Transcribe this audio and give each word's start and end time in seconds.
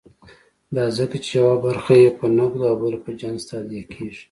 دا 0.75 0.85
ځکه 0.97 1.15
چې 1.23 1.31
یوه 1.39 1.55
برخه 1.65 1.93
یې 2.01 2.09
په 2.17 2.25
نغدو 2.37 2.63
او 2.71 2.75
بله 2.81 2.97
په 3.03 3.11
جنس 3.19 3.41
تادیه 3.49 3.83
کېږي. 3.93 4.19